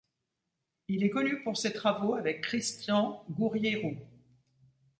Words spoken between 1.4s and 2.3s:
pour ses travaux